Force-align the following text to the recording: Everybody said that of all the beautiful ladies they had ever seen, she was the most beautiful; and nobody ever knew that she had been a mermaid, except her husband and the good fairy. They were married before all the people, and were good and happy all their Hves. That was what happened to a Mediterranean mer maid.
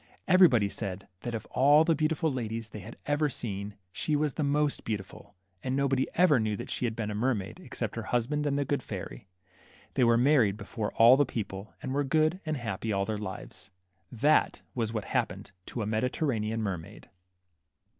Everybody 0.27 0.67
said 0.67 1.07
that 1.19 1.35
of 1.35 1.45
all 1.51 1.83
the 1.83 1.93
beautiful 1.93 2.31
ladies 2.31 2.71
they 2.71 2.79
had 2.79 2.97
ever 3.05 3.29
seen, 3.29 3.75
she 3.91 4.15
was 4.15 4.33
the 4.33 4.41
most 4.43 4.83
beautiful; 4.83 5.35
and 5.61 5.75
nobody 5.75 6.07
ever 6.15 6.39
knew 6.39 6.57
that 6.57 6.71
she 6.71 6.85
had 6.85 6.95
been 6.95 7.11
a 7.11 7.13
mermaid, 7.13 7.59
except 7.59 7.95
her 7.95 8.01
husband 8.01 8.47
and 8.47 8.57
the 8.57 8.65
good 8.65 8.81
fairy. 8.81 9.27
They 9.93 10.03
were 10.03 10.17
married 10.17 10.57
before 10.57 10.91
all 10.93 11.17
the 11.17 11.23
people, 11.27 11.75
and 11.83 11.93
were 11.93 12.03
good 12.03 12.39
and 12.47 12.57
happy 12.57 12.91
all 12.91 13.05
their 13.05 13.19
Hves. 13.19 13.69
That 14.11 14.63
was 14.73 14.91
what 14.91 15.05
happened 15.05 15.51
to 15.67 15.83
a 15.83 15.85
Mediterranean 15.85 16.63
mer 16.63 16.79
maid. 16.79 17.07